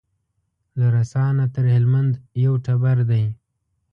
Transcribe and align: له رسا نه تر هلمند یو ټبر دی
له 0.77 0.87
رسا 0.95 1.25
نه 1.37 1.45
تر 1.55 1.65
هلمند 1.75 2.13
یو 2.43 2.53
ټبر 2.65 2.97
دی 3.09 3.23